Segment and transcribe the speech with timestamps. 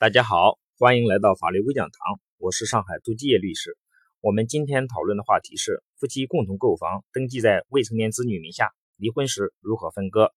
[0.00, 3.76] 大家好，欢迎来到法律微讲堂，我是上海杜继业律师。
[4.20, 10.32] 我们今天讨论的话题是夫妻共同购房登记在未成年子女名下，离婚时如何分割？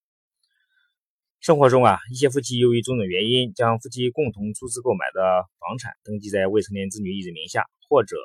[1.39, 8.18] 生活中啊，一些夫妻由于种种原因，将夫妻共同出资购买的房产登记在未成年子女一人名下，或者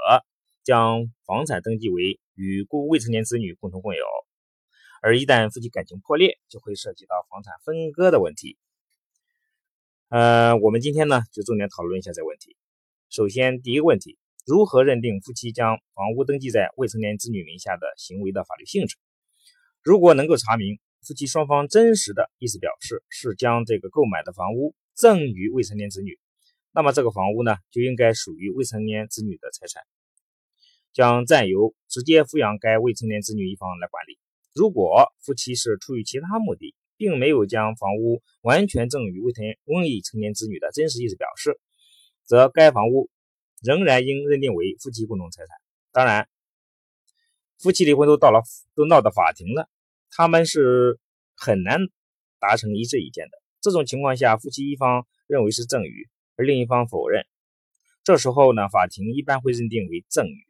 [0.65, 4.07] 将房产登记为与故未成年子女共同共有，
[5.03, 8.57] 而一旦夫妻感情破裂，就会涉及到房产分割的问题。
[10.09, 12.57] 呃，我们今天呢就重点讨论一下这个问题。
[13.11, 18.97] 首先，第一个问题，如何认定夫妻将房屋登记在未成年子女名下的行为的法律性质？
[19.83, 26.21] 如果能够查明夫妻双方真实的意思表示是将这个购买的房屋赠与未成年子女，
[26.73, 29.83] 那么这个房屋呢就应该属于未成年子女的财产，
[30.93, 34.21] 将暂由直接抚养该未成年子女一方来管理。
[34.55, 41.59] 如果夫妻是出于其他目的，并没有将房屋完全赠与未成未成年子女的真实意思表示，
[42.25, 43.11] 则该房屋
[43.63, 45.57] 仍然应认定为夫妻共同财产。
[45.93, 46.29] 当然，
[47.59, 48.43] 夫妻离婚都到了
[48.75, 49.69] 都闹到法庭了，
[50.11, 50.99] 他们是
[51.35, 51.81] 很难
[52.39, 53.39] 达成一致意见的。
[53.61, 57.27] 这种情况下，夫妻一方认为是赠与，而另一方否认，
[58.05, 60.47] 这时候呢，法庭一般会认定为赠与。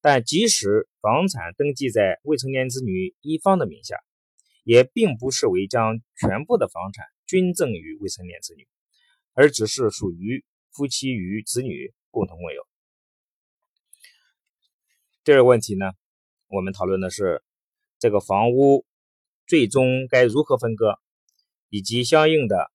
[0.00, 3.96] 但即使房产登记在未成年子女一方的名下，
[4.64, 8.66] 也并不视为将全部的房产均赠与未成年子女，
[9.34, 12.66] 而只是属于夫妻与子女共同共有。
[15.24, 15.92] 第二个问题呢，
[16.48, 17.42] 我们讨论的是
[17.98, 18.84] 这个房屋
[19.46, 20.98] 最终该如何分割，
[21.68, 22.70] 以及相应的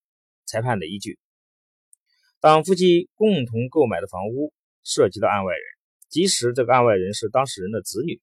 [0.45, 1.19] 裁判的依据。
[2.39, 5.63] 当夫妻共同购买的房屋涉及到案外人，
[6.09, 8.21] 即使这个案外人是当事人的子女，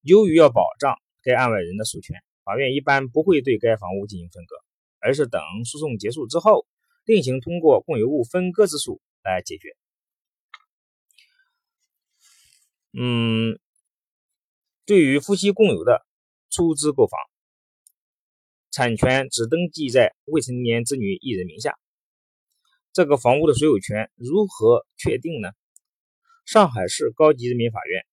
[0.00, 2.16] 由于要保障该案外人的属权。
[2.48, 4.56] 法院一般不会对该房屋进行分割，
[5.00, 6.66] 而是等诉讼结束之后，
[7.04, 9.76] 另行通过共有物分割之诉来解决。
[12.98, 13.60] 嗯，
[14.86, 16.06] 对于夫妻共有的
[16.48, 17.20] 出资购房，
[18.70, 21.78] 产权只登记在未成年子女一人名下，
[22.94, 25.50] 这个房屋的所有权如何确定呢？
[26.46, 28.06] 上海市高级人民法院，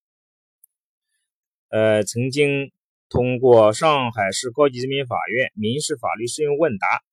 [1.70, 2.75] 呃，曾经。
[3.08, 7.04] 通过上海市高级人民法院民事法律适用问答，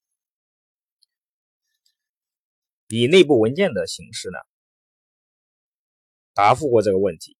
[2.89, 4.39] 以内部文件的形式呢，
[6.33, 7.37] 答复过这个问题。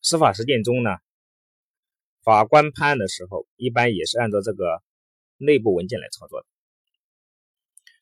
[0.00, 0.98] 司法实践中呢，
[2.22, 4.80] 法官判案的时候，一般也是按照这个
[5.36, 6.46] 内部文件来操作的。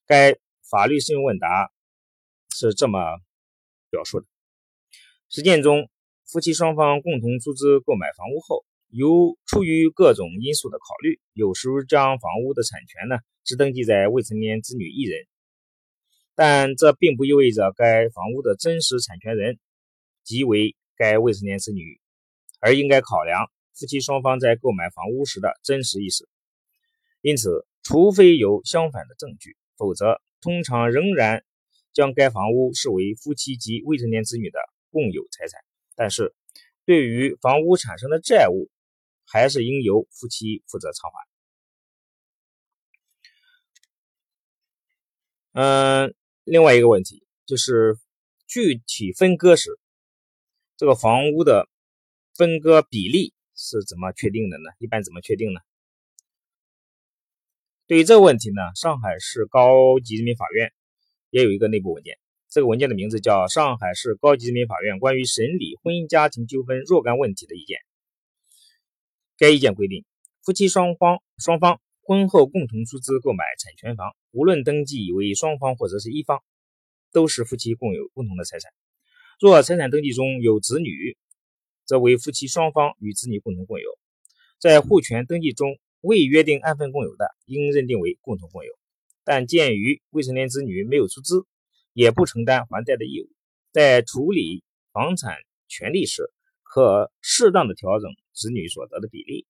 [0.05, 0.39] 该
[0.71, 1.73] 法律适用问答
[2.51, 3.01] 是这么
[3.89, 4.27] 表述的：
[5.31, 5.89] 实践中，
[6.27, 8.67] 夫妻双方共同出资购买房屋后。
[8.91, 15.27] 由出于各种因素的考虑，有时将房屋的产权呢只登记在未成年子女一人，
[16.35, 19.59] 但这并不意味着该房屋的真实产权人
[20.25, 22.01] 即为该未成年子女，
[22.61, 26.29] 而应该考量夫妻双方在购买房屋时的真实意思。
[27.21, 31.45] 因此，除非有相反的证据，否则通常仍然
[31.93, 34.59] 将该房屋视为夫妻及未成年子女的
[34.91, 35.61] 共有财产。
[35.95, 36.35] 但是，
[36.87, 38.69] 对于房屋产生的债务，
[39.31, 41.31] 还是应由夫妻负责偿还。
[45.53, 46.15] 嗯，
[46.45, 47.99] 另外一个问题就是
[48.47, 49.79] 具体分割时，
[50.77, 51.69] 这个房屋的
[52.35, 54.71] 分割比例是怎么确定的呢？
[54.79, 55.61] 一般怎么确定呢？
[57.87, 60.73] 对于这个问题呢，上海市高级人民法院
[61.31, 62.19] 也有一个内部文件，
[62.49, 67.79] 这个文件的名字叫《上海市高级人民法院关于审理婚姻家庭纠纷若干问题的意见》。
[69.41, 70.05] 该意见规定，
[70.45, 76.43] 夫妻双方双方婚后共同出资购买产权房，无论登记为双方或者是一方，
[77.11, 78.71] 都是夫妻共有共同的财产。
[79.41, 81.17] 若财产登记中有子女，
[81.87, 83.99] 则为夫妻双方与子女共同共有。
[84.59, 88.71] 在户权登记中未约定按份共有的，应认定为共同共有。
[89.25, 91.47] 但鉴于未成年子女没有出资，
[91.95, 93.31] 也不承担还贷的义务，
[93.73, 94.63] 在处理
[94.93, 96.31] 房产权利时，
[96.63, 98.11] 可适当的调整。
[98.33, 99.47] 子女所得的比例，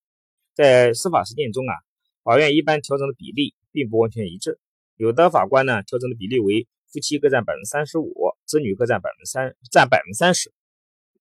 [0.54, 1.74] 在司法实践中啊，
[2.22, 4.58] 法院一般调整的比例并不完全一致。
[4.96, 8.12] 有的法官呢，调整的比例为夫妻各占百分之三十五，
[8.44, 10.52] 子女各占百分之三，占百分之三十，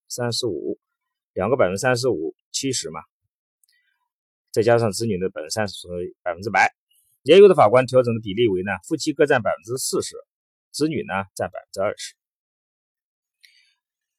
[0.07, 0.79] 三十五，
[1.33, 3.01] 两个百分之三十五，七十嘛，
[4.51, 6.73] 再加上子女的百分之三十，所以百分之百。
[7.23, 10.15] 也有的法官调整的比例为呢，夫妻各占百分之四十，
[10.71, 12.15] 子女呢占百分之二十。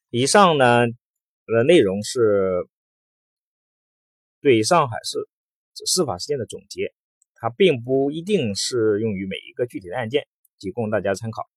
[0.09, 0.87] 以上呢
[1.45, 2.67] 的内容是。
[4.41, 5.29] 对上海市
[5.85, 6.93] 司法实践的总结，
[7.35, 10.27] 它并不一定适用于每一个具体的案件，
[10.57, 11.49] 仅供大家参考。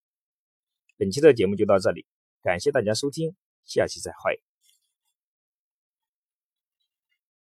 [0.97, 2.07] 本期的节目就到这里，
[2.43, 3.35] 感谢大家收听，
[3.65, 4.41] 下期再会。